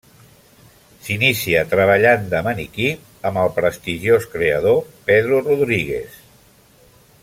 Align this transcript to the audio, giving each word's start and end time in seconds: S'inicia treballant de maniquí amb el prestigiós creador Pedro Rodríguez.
S'inicia 1.07 1.61
treballant 1.73 2.25
de 2.33 2.41
maniquí 2.49 2.89
amb 3.31 3.43
el 3.43 3.53
prestigiós 3.61 4.29
creador 4.35 4.83
Pedro 5.11 5.47
Rodríguez. 5.49 6.21